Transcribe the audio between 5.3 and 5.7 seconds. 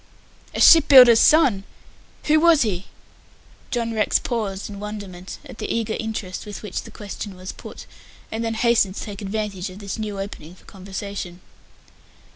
at